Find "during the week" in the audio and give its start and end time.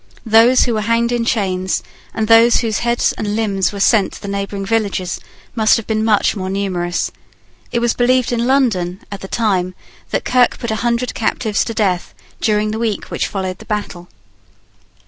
12.39-13.11